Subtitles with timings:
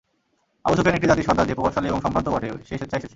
[0.65, 3.09] আবু সুফিয়ান একটি জাতির সরদার সে প্রভাবশালী এবং সম্ভ্রান্তও বটে সে স্বেচ্ছায় এসেছে।